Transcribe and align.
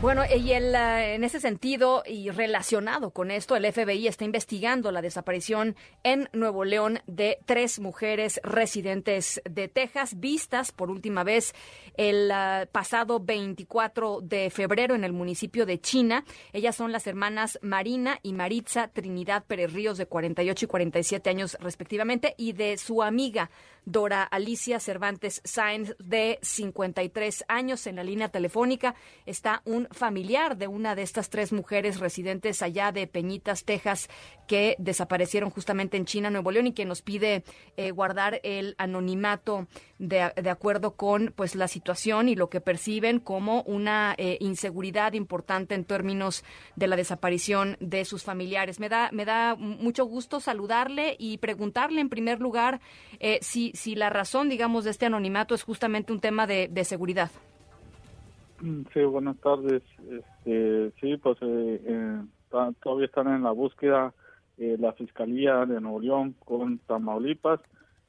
Bueno, 0.00 0.22
y 0.24 0.52
el, 0.52 0.76
en 0.76 1.24
ese 1.24 1.40
sentido 1.40 2.04
y 2.06 2.30
relacionado 2.30 3.10
con 3.10 3.32
esto, 3.32 3.56
el 3.56 3.70
FBI 3.72 4.06
está 4.06 4.24
investigando 4.24 4.92
la 4.92 5.02
desaparición 5.02 5.74
en 6.04 6.28
Nuevo 6.32 6.64
León 6.64 7.00
de 7.08 7.40
tres 7.46 7.80
mujeres 7.80 8.40
residentes 8.44 9.42
de 9.44 9.66
Texas, 9.66 10.20
vistas 10.20 10.70
por 10.70 10.92
última 10.92 11.24
vez 11.24 11.52
el 11.96 12.30
eh, 12.32 12.68
pasado 12.70 13.18
24 13.18 14.20
de 14.20 14.50
febrero 14.50 14.94
en 14.94 15.02
el 15.02 15.12
municipio 15.12 15.66
de 15.66 15.80
China. 15.80 16.24
Ellas 16.52 16.76
son 16.76 16.92
las 16.92 17.08
hermanas 17.08 17.58
Marina 17.60 18.20
y 18.22 18.34
Maritza 18.34 18.86
Trinidad 18.86 19.46
Pérez 19.46 19.72
Ríos, 19.72 19.98
de 19.98 20.06
48 20.06 20.64
y 20.64 20.68
47 20.68 21.28
años 21.28 21.56
respectivamente, 21.60 22.36
y 22.38 22.52
de 22.52 22.78
su 22.78 23.02
amiga 23.02 23.50
Dora 23.84 24.22
Alicia 24.22 24.78
Cervantes 24.80 25.40
Sáenz, 25.44 25.96
de 25.98 26.38
53 26.42 27.44
años. 27.48 27.86
En 27.86 27.96
la 27.96 28.04
línea 28.04 28.28
telefónica 28.28 28.94
está 29.26 29.62
un 29.64 29.87
familiar 29.92 30.56
de 30.56 30.68
una 30.68 30.94
de 30.94 31.02
estas 31.02 31.30
tres 31.30 31.52
mujeres 31.52 32.00
residentes 32.00 32.62
allá 32.62 32.92
de 32.92 33.06
Peñitas, 33.06 33.64
Texas, 33.64 34.08
que 34.46 34.76
desaparecieron 34.78 35.50
justamente 35.50 35.96
en 35.96 36.04
China, 36.04 36.30
Nuevo 36.30 36.50
León, 36.50 36.68
y 36.68 36.72
que 36.72 36.84
nos 36.84 37.02
pide 37.02 37.44
eh, 37.76 37.90
guardar 37.90 38.40
el 38.42 38.74
anonimato 38.78 39.66
de, 39.98 40.32
de, 40.34 40.50
acuerdo 40.50 40.96
con 40.96 41.32
pues 41.36 41.54
la 41.54 41.68
situación 41.68 42.28
y 42.28 42.36
lo 42.36 42.48
que 42.48 42.60
perciben 42.60 43.20
como 43.20 43.62
una 43.62 44.14
eh, 44.16 44.38
inseguridad 44.40 45.12
importante 45.12 45.74
en 45.74 45.84
términos 45.84 46.44
de 46.76 46.86
la 46.86 46.96
desaparición 46.96 47.76
de 47.80 48.04
sus 48.04 48.24
familiares. 48.24 48.80
Me 48.80 48.88
da, 48.88 49.10
me 49.12 49.24
da 49.24 49.54
mucho 49.56 50.04
gusto 50.04 50.40
saludarle 50.40 51.16
y 51.18 51.38
preguntarle 51.38 52.00
en 52.00 52.08
primer 52.08 52.40
lugar 52.40 52.80
eh, 53.20 53.38
si, 53.42 53.72
si 53.74 53.94
la 53.94 54.10
razón, 54.10 54.48
digamos, 54.48 54.84
de 54.84 54.90
este 54.90 55.06
anonimato 55.06 55.54
es 55.54 55.62
justamente 55.62 56.12
un 56.12 56.20
tema 56.20 56.46
de, 56.46 56.68
de 56.68 56.84
seguridad. 56.84 57.30
Mm, 58.60 58.82
sí, 58.92 59.00
buenas 59.02 59.36
tardes. 59.38 59.82
Este, 60.10 60.92
sí, 61.00 61.16
pues 61.16 61.38
eh, 61.42 61.80
eh, 61.84 62.20
todavía 62.82 63.06
están 63.06 63.28
en 63.28 63.42
la 63.42 63.52
búsqueda 63.52 64.12
eh, 64.56 64.76
la 64.78 64.92
Fiscalía 64.92 65.64
de 65.64 65.80
Nuevo 65.80 66.00
León 66.00 66.34
con 66.44 66.78
Tamaulipas. 66.78 67.60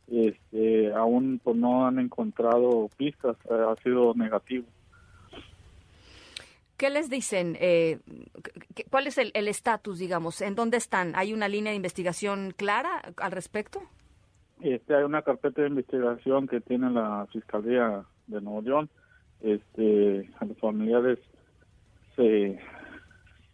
Este, 0.07 0.91
aún 0.93 1.39
pues, 1.43 1.55
no 1.55 1.85
han 1.85 1.99
encontrado 1.99 2.89
pistas, 2.97 3.37
ha 3.49 3.75
sido 3.83 4.13
negativo. 4.15 4.65
¿Qué 6.77 6.89
les 6.89 7.09
dicen? 7.09 7.57
¿Cuál 8.89 9.07
es 9.07 9.17
el 9.17 9.47
estatus, 9.49 9.99
digamos? 9.99 10.41
¿En 10.41 10.55
dónde 10.55 10.77
están? 10.77 11.13
¿Hay 11.15 11.33
una 11.33 11.49
línea 11.49 11.71
de 11.71 11.75
investigación 11.75 12.53
clara 12.55 13.01
al 13.17 13.31
respecto? 13.33 13.81
Este, 14.61 14.95
hay 14.95 15.03
una 15.03 15.21
carpeta 15.21 15.61
de 15.61 15.67
investigación 15.67 16.47
que 16.47 16.61
tiene 16.61 16.89
la 16.89 17.27
Fiscalía 17.33 18.05
de 18.27 18.41
Nuevo 18.41 18.61
León 18.61 18.89
este, 19.41 20.29
a 20.39 20.45
los 20.45 20.57
familiares 20.57 21.19
se, 22.15 22.59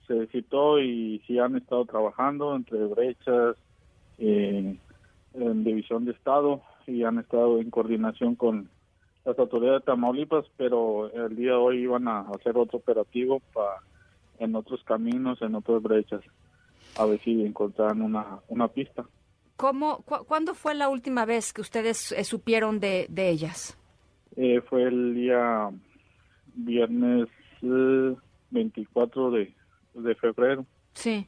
se 0.07 0.27
citó 0.27 0.79
y 0.79 1.21
sí 1.27 1.39
han 1.39 1.55
estado 1.55 1.85
trabajando 1.85 2.55
entre 2.55 2.85
brechas, 2.85 3.55
eh, 4.17 4.77
en 5.33 5.63
división 5.63 6.05
de 6.05 6.11
Estado 6.11 6.61
y 6.87 7.03
han 7.03 7.19
estado 7.19 7.59
en 7.59 7.69
coordinación 7.69 8.35
con 8.35 8.69
las 9.25 9.37
autoridades 9.39 9.81
de 9.81 9.85
Tamaulipas, 9.85 10.45
pero 10.55 11.11
el 11.11 11.35
día 11.35 11.51
de 11.51 11.57
hoy 11.57 11.79
iban 11.79 12.07
a 12.07 12.21
hacer 12.21 12.57
otro 12.57 12.77
operativo 12.77 13.41
en 14.39 14.55
otros 14.55 14.83
caminos, 14.83 15.41
en 15.41 15.55
otras 15.55 15.81
brechas, 15.81 16.21
a 16.97 17.05
ver 17.05 17.19
si 17.21 17.43
encontraran 17.43 18.01
una, 18.01 18.39
una 18.47 18.67
pista. 18.67 19.03
¿Cómo, 19.57 20.03
¿Cuándo 20.03 20.53
fue 20.53 20.75
la 20.75 20.89
última 20.89 21.25
vez 21.25 21.53
que 21.53 21.61
ustedes 21.61 22.11
eh, 22.11 22.23
supieron 22.23 22.79
de, 22.79 23.07
de 23.09 23.29
ellas? 23.29 23.77
Eh, 24.37 24.61
fue 24.61 24.83
el 24.83 25.15
día 25.15 25.69
viernes 26.55 27.27
24 28.49 29.37
eh, 29.37 29.53
de, 29.93 30.01
de, 30.01 30.15
febrero. 30.15 30.65
Sí. 30.93 31.27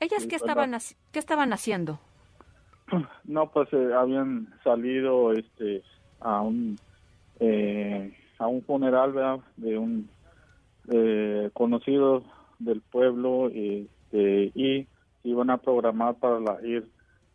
¿Ellas 0.00 0.26
qué 0.26 0.36
estaban, 0.36 0.76
qué 1.12 1.18
estaban 1.18 1.52
haciendo? 1.52 1.98
No, 3.24 3.50
pues 3.50 3.68
eh, 3.72 3.90
habían 3.94 4.54
salido 4.62 5.32
este 5.32 5.82
a 6.20 6.40
un 6.40 6.78
a 8.38 8.46
un 8.46 8.62
funeral 8.62 9.42
de 9.56 9.76
un 9.76 10.08
conocido 11.52 12.22
del 12.58 12.80
pueblo 12.80 13.48
este, 13.48 14.52
y 14.54 14.86
iban 15.24 15.50
a 15.50 15.58
programar 15.58 16.14
para 16.14 16.40
la, 16.40 16.58
ir 16.66 16.88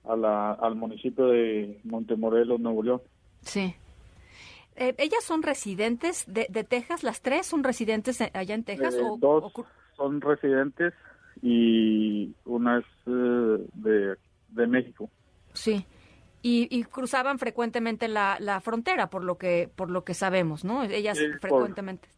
a 0.05 0.15
la, 0.15 0.53
al 0.53 0.75
municipio 0.75 1.27
de 1.27 1.79
Montemorelos, 1.83 2.59
Nuevo 2.59 2.83
León. 2.83 3.01
Sí. 3.41 3.75
Eh, 4.75 4.95
¿Ellas 4.97 5.23
son 5.23 5.43
residentes 5.43 6.25
de, 6.27 6.47
de, 6.49 6.63
Texas? 6.63 7.03
¿Las 7.03 7.21
tres 7.21 7.45
son 7.45 7.63
residentes 7.63 8.21
allá 8.33 8.55
en 8.55 8.63
Texas? 8.63 8.95
Eh, 8.95 9.03
dos 9.19 9.51
son 9.97 10.21
residentes 10.21 10.93
y 11.41 12.33
una 12.45 12.79
es 12.79 12.85
eh, 13.05 13.67
de, 13.73 14.15
de, 14.49 14.67
México. 14.67 15.09
Sí. 15.53 15.85
Y, 16.41 16.67
y 16.75 16.83
cruzaban 16.85 17.37
frecuentemente 17.37 18.07
la, 18.07 18.37
la, 18.39 18.61
frontera, 18.61 19.09
por 19.09 19.23
lo 19.23 19.37
que 19.37 19.69
por 19.75 19.91
lo 19.91 20.03
que 20.03 20.13
sabemos, 20.13 20.63
¿no? 20.63 20.83
Ellas 20.83 21.19
frecuentemente. 21.39 22.09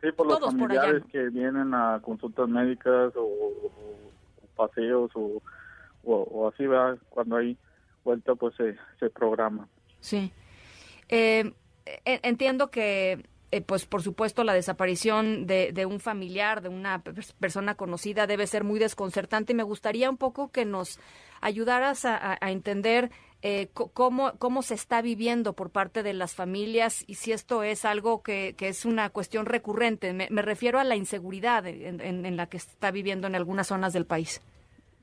Sí, 0.00 0.10
por 0.16 0.26
los 0.26 0.40
familiares 0.40 1.04
que 1.12 1.28
vienen 1.28 1.74
a 1.74 2.00
consultas 2.02 2.48
médicas 2.48 3.14
o, 3.14 3.22
o 3.22 3.70
paseos 4.56 5.10
o, 5.14 5.40
o, 6.02 6.48
así, 6.48 6.66
va 6.66 6.96
cuando 7.10 7.36
hay 7.36 7.56
vuelta, 8.02 8.34
pues 8.34 8.54
se, 8.56 8.76
se 8.98 9.10
programa. 9.10 9.68
Sí. 10.00 10.32
Eh, 11.08 11.52
entiendo 12.04 12.70
que, 12.70 13.24
eh, 13.52 13.62
pues 13.62 13.84
por 13.84 14.02
supuesto, 14.02 14.44
la 14.44 14.54
desaparición 14.54 15.46
de, 15.46 15.86
un 15.86 15.98
familiar, 15.98 16.62
de 16.62 16.68
una 16.68 17.02
persona 17.40 17.74
conocida, 17.74 18.28
debe 18.28 18.46
ser 18.46 18.62
muy 18.62 18.78
desconcertante 18.78 19.52
y 19.52 19.56
me 19.56 19.64
gustaría 19.64 20.08
un 20.08 20.16
poco 20.16 20.52
que 20.52 20.64
nos 20.64 21.00
ayudaras 21.40 22.04
a, 22.04 22.38
entender 22.42 23.10
eh, 23.42 23.68
cómo, 23.72 24.32
cómo 24.38 24.62
se 24.62 24.74
está 24.74 25.02
viviendo 25.02 25.54
por 25.54 25.70
parte 25.70 26.04
de 26.04 26.12
las 26.12 26.34
familias 26.34 27.02
y 27.08 27.14
si 27.14 27.32
esto 27.32 27.64
es 27.64 27.84
algo 27.84 28.22
que, 28.22 28.54
es 28.56 28.84
una 28.84 29.10
cuestión 29.10 29.46
recurrente. 29.46 30.12
Me, 30.12 30.42
refiero 30.42 30.78
a 30.78 30.84
la 30.84 30.94
inseguridad 30.94 31.66
en, 31.66 32.36
la 32.36 32.46
que 32.46 32.58
está 32.58 32.92
viviendo 32.92 33.26
en 33.26 33.34
algunas 33.34 33.66
zonas 33.66 33.92
del 33.92 34.06
país. 34.06 34.40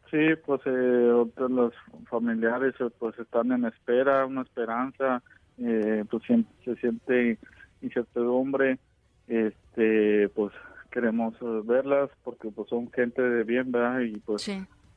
Sí, 0.10 0.36
pues 0.46 0.62
eh, 0.66 1.26
los 1.50 1.74
familiares 2.10 2.76
eh, 2.80 2.90
pues 2.98 3.20
están 3.20 3.52
en 3.52 3.66
espera, 3.66 4.26
una 4.26 4.44
esperanza 4.44 5.22
eh, 5.60 6.04
pues 6.10 6.24
se 6.64 6.76
siente 6.76 7.38
incertidumbre, 7.82 8.80
este, 9.28 10.30
pues 10.30 10.54
queremos 10.92 11.36
verlas 11.66 12.10
porque 12.24 12.50
pues 12.50 12.70
son 12.70 12.92
gente 12.92 13.22
de 13.22 13.44
bien, 13.44 13.72
¿verdad? 13.72 14.00
Y 14.02 14.18
pues 14.20 14.48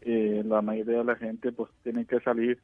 eh, 0.02 0.42
la 0.46 0.62
mayoría 0.62 0.98
de 0.98 1.04
la 1.04 1.16
gente 1.16 1.52
pues 1.52 1.70
tiene 1.82 2.04
que 2.06 2.20
salir 2.20 2.58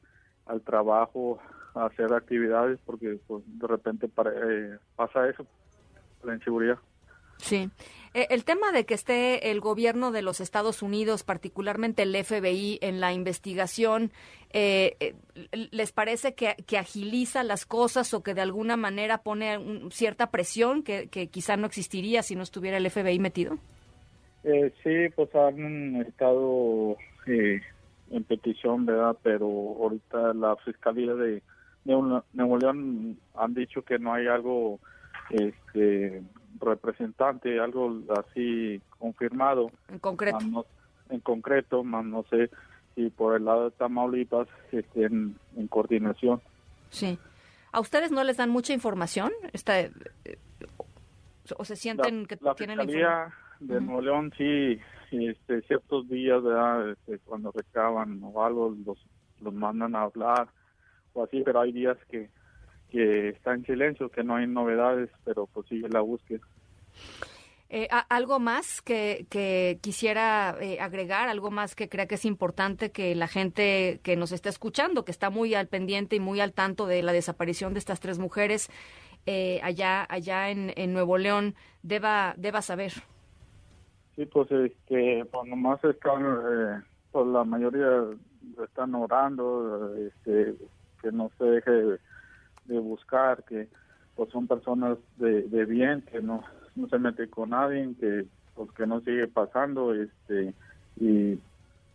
al 0.47 0.63
trabajo 0.63 1.39
a 1.75 1.87
hacer 1.87 2.13
actividades 2.13 2.79
porque 2.87 3.19
pues 3.27 3.43
de 3.47 3.67
repente 3.67 4.09
para, 4.09 4.31
eh, 4.31 4.79
pasa 4.95 5.29
eso, 5.29 5.47
la 6.25 6.35
inseguridad. 6.35 6.79
Sí. 7.39 7.71
Eh, 8.15 8.29
el 8.31 8.45
tema 8.45 8.73
de 8.73 8.87
que 8.87 8.95
esté 8.95 9.51
el 9.51 9.61
gobierno 9.61 10.11
de 10.11 10.23
los 10.23 10.41
Estados 10.41 10.81
Unidos, 10.81 11.23
particularmente 11.23 12.03
el 12.03 12.17
FBI, 12.17 12.79
en 12.81 12.99
la 12.99 13.13
investigación, 13.13 14.11
eh, 14.55 14.97
eh, 15.01 15.15
¿les 15.71 15.93
parece 15.93 16.35
que, 16.35 16.57
que, 16.67 16.79
agiliza 16.79 17.45
las 17.45 17.67
cosas 17.67 18.15
o 18.15 18.23
que 18.23 18.33
de 18.33 18.41
alguna 18.41 18.79
manera 18.79 19.19
pone 19.19 19.59
un, 19.59 19.91
cierta 19.91 20.31
presión 20.31 20.83
que, 20.83 21.09
que, 21.09 21.27
quizá 21.27 21.59
no 21.59 21.67
existiría 21.67 22.23
si 22.23 22.37
no 22.37 22.43
estuviera 22.43 22.79
el 22.79 22.89
FBI 22.89 23.19
metido? 23.19 23.59
Eh, 24.45 24.73
sí, 24.83 25.13
pues 25.15 25.35
han 25.35 25.97
estado 25.97 26.97
en 27.27 28.25
petición, 28.25 28.87
¿verdad? 28.87 29.17
Pero 29.23 29.47
ahorita 29.47 30.33
la 30.33 30.57
Fiscalía 30.65 31.15
de 31.15 31.43
Nuevo 31.85 32.57
León 32.57 33.19
han 33.35 33.53
dicho 33.53 33.83
que 33.83 33.99
no 33.99 34.15
hay 34.15 34.27
algo 34.27 34.81
este 35.31 36.23
representante, 36.61 37.59
algo 37.61 38.01
así 38.19 38.81
confirmado. 38.99 39.71
En 39.89 39.99
concreto. 39.99 40.39
No, 40.41 40.65
en 41.11 41.21
concreto, 41.21 41.85
más 41.85 42.05
no 42.05 42.25
sé 42.31 42.51
si 42.95 43.11
por 43.11 43.37
el 43.37 43.45
lado 43.45 43.65
de 43.65 43.71
Tamaulipas 43.73 44.49
estén 44.73 45.37
en 45.57 45.69
coordinación. 45.69 46.41
Sí. 46.91 47.19
¿A 47.73 47.81
ustedes 47.81 48.11
no 48.11 48.25
les 48.25 48.39
dan 48.39 48.51
mucha 48.51 48.73
información? 48.73 49.33
Está, 49.53 49.81
eh, 49.81 49.93
¿O 51.57 51.65
se 51.65 51.77
sienten 51.77 52.23
la, 52.23 52.27
que 52.27 52.39
la 52.41 52.55
tienen 52.55 52.79
Fiscalía 52.79 53.33
de 53.61 53.81
Nuevo 53.81 54.01
León 54.01 54.33
sí, 54.37 54.79
este, 55.11 55.63
ciertos 55.63 56.09
días. 56.09 56.43
Este, 56.91 57.19
cuando 57.21 57.53
recaban 57.53 58.21
o 58.23 58.45
algo, 58.45 58.75
los, 58.85 58.99
los 59.41 59.55
mandan 59.55 59.95
a 59.95 60.03
hablar 60.03 60.49
o 61.13 61.25
así, 61.25 61.43
pero 61.45 61.61
hay 61.61 61.73
días 61.73 61.97
que 62.11 62.31
que 62.91 63.31
está 63.31 63.55
en 63.55 63.65
silencio, 63.65 64.09
que 64.09 64.25
no 64.25 64.37
hay 64.37 64.47
novedades, 64.47 65.11
pero 65.25 65.47
pues 65.47 65.67
sigue 65.69 65.89
la 65.89 66.01
búsqueda. 66.01 66.41
Eh, 67.69 67.89
¿Algo 67.91 68.39
más 68.39 68.81
que, 68.81 69.27
que 69.29 69.79
quisiera 69.83 70.57
eh, 70.61 70.79
agregar? 70.81 71.29
¿Algo 71.29 71.51
más 71.51 71.75
que 71.75 71.89
crea 71.89 72.07
que 72.07 72.15
es 72.15 72.25
importante 72.25 72.93
que 72.93 73.17
la 73.17 73.27
gente 73.27 74.01
que 74.05 74.15
nos 74.15 74.31
está 74.31 74.49
escuchando, 74.49 75.05
que 75.05 75.11
está 75.11 75.31
muy 75.31 75.53
al 75.55 75.67
pendiente 75.67 76.15
y 76.15 76.21
muy 76.21 76.41
al 76.41 76.53
tanto 76.53 76.87
de 76.87 77.03
la 77.03 77.13
desaparición 77.13 77.73
de 77.73 77.81
estas 77.81 77.99
tres 77.99 78.21
mujeres 78.21 78.71
eh, 79.27 79.61
allá, 79.65 80.07
allá 80.09 80.51
en, 80.51 80.73
en, 80.77 80.93
Nuevo 80.93 81.19
León, 81.19 81.57
deba, 81.83 82.35
deba 82.37 82.63
saber? 82.63 82.93
Sí, 84.15 84.27
pues 84.27 84.49
que 84.87 85.27
pues 85.29 85.49
nomás 85.49 85.83
están, 85.83 86.85
pues 87.11 87.27
la 87.27 87.43
mayoría 87.43 88.05
están 88.65 88.95
orando, 88.95 89.93
este, 89.97 90.55
que 91.03 91.11
no 91.11 91.33
se 91.37 91.45
deje 91.45 91.99
de, 92.67 92.79
buscar, 92.79 93.45
que 93.45 93.69
pues 94.15 94.31
son 94.31 94.47
personas 94.47 94.99
de, 95.17 95.43
de 95.43 95.65
bien, 95.65 96.03
que 96.03 96.21
no 96.21 96.43
no 96.77 96.89
se 96.89 96.99
mete 96.99 97.29
con 97.29 97.51
nadie, 97.51 97.95
que 97.99 98.27
pues 98.55 98.71
que 98.73 98.87
no 98.87 99.01
sigue 99.01 99.29
pasando, 99.29 99.95
este 99.95 100.55
y 100.99 101.39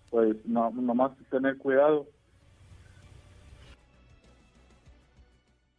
pues 0.09 0.35
no 0.45 0.71
nomás 0.71 1.12
tener 1.29 1.57
cuidado. 1.57 2.06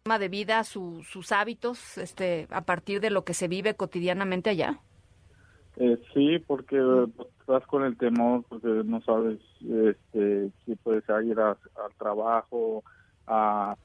de 0.04 0.28
vida, 0.28 0.64
sus 0.64 1.32
hábitos, 1.32 1.96
este, 1.96 2.48
a 2.50 2.62
partir 2.62 3.00
de 3.00 3.10
lo 3.10 3.24
que 3.24 3.34
se 3.34 3.46
vive 3.46 3.76
cotidianamente 3.76 4.50
allá. 4.50 4.80
Eh, 5.76 5.96
sí, 6.12 6.40
porque 6.40 6.76
pues, 7.16 7.28
estás 7.40 7.64
con 7.66 7.84
el 7.84 7.96
temor, 7.96 8.44
porque 8.48 8.66
no 8.84 9.00
sabes 9.02 9.38
este, 9.60 10.50
si 10.66 10.74
puedes 10.74 11.04
ir 11.24 11.38
al 11.38 11.56
trabajo, 11.98 12.82
a 13.28 13.76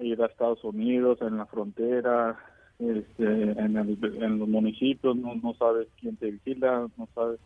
ir 0.00 0.22
a 0.22 0.26
Estados 0.26 0.62
Unidos, 0.64 1.18
en 1.20 1.36
la 1.36 1.46
frontera, 1.46 2.38
este, 2.78 3.24
en, 3.24 3.76
en 3.76 4.38
los 4.38 4.48
municipios, 4.48 5.16
no, 5.16 5.34
no 5.34 5.54
sabes 5.54 5.88
quién 6.00 6.16
te 6.16 6.30
vigila, 6.30 6.88
no 6.96 7.08
sabes 7.14 7.40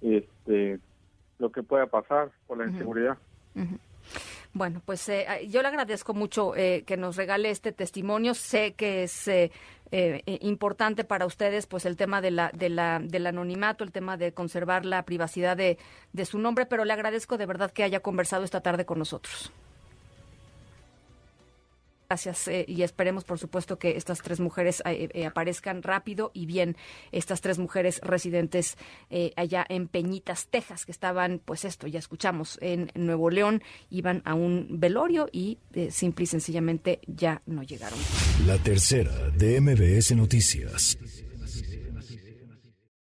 este, 0.00 0.80
lo 1.38 1.50
que 1.50 1.62
pueda 1.62 1.86
pasar 1.86 2.30
por 2.46 2.58
la 2.58 2.66
inseguridad. 2.66 3.16
Bueno, 4.52 4.82
pues 4.84 5.08
eh, 5.08 5.26
yo 5.48 5.62
le 5.62 5.68
agradezco 5.68 6.14
mucho 6.14 6.54
eh, 6.54 6.84
que 6.86 6.96
nos 6.96 7.16
regale 7.16 7.50
este 7.50 7.72
testimonio. 7.72 8.34
Sé 8.34 8.74
que 8.74 9.02
es 9.04 9.26
eh, 9.26 9.50
importante 10.40 11.04
para 11.04 11.26
ustedes, 11.26 11.66
pues 11.66 11.86
el 11.86 11.96
tema 11.96 12.20
de 12.20 12.30
la, 12.30 12.50
de 12.52 12.68
la, 12.68 13.00
del 13.00 13.26
anonimato, 13.26 13.84
el 13.84 13.92
tema 13.92 14.16
de 14.16 14.32
conservar 14.32 14.84
la 14.86 15.04
privacidad 15.04 15.56
de, 15.56 15.78
de 16.12 16.24
su 16.24 16.38
nombre, 16.38 16.66
pero 16.66 16.84
le 16.84 16.92
agradezco 16.92 17.36
de 17.36 17.46
verdad 17.46 17.70
que 17.70 17.84
haya 17.84 18.00
conversado 18.00 18.44
esta 18.44 18.60
tarde 18.60 18.84
con 18.84 18.98
nosotros. 18.98 19.52
Gracias 22.14 22.46
eh, 22.46 22.64
y 22.68 22.82
esperemos, 22.82 23.24
por 23.24 23.40
supuesto, 23.40 23.76
que 23.76 23.96
estas 23.96 24.22
tres 24.22 24.38
mujeres 24.38 24.84
eh, 24.86 25.08
eh, 25.12 25.26
aparezcan 25.26 25.82
rápido 25.82 26.30
y 26.32 26.46
bien. 26.46 26.76
Estas 27.10 27.40
tres 27.40 27.58
mujeres 27.58 28.00
residentes 28.04 28.76
allá 29.34 29.66
en 29.68 29.88
Peñitas, 29.88 30.46
Texas, 30.46 30.86
que 30.86 30.92
estaban, 30.92 31.40
pues 31.44 31.64
esto, 31.64 31.88
ya 31.88 31.98
escuchamos, 31.98 32.56
en 32.60 32.92
Nuevo 32.94 33.30
León, 33.30 33.64
iban 33.90 34.22
a 34.24 34.34
un 34.34 34.68
velorio 34.78 35.28
y 35.32 35.58
simple 35.90 36.22
y 36.22 36.26
sencillamente 36.26 37.00
ya 37.08 37.42
no 37.46 37.64
llegaron. 37.64 37.98
La 38.46 38.58
tercera 38.58 39.30
de 39.30 39.60
MBS 39.60 40.14
Noticias. 40.14 40.96